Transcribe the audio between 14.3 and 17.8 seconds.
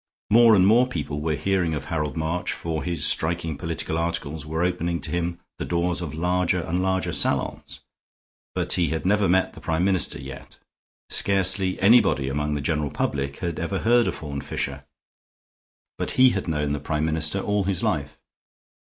Fisher; but he had known the Prime Minister all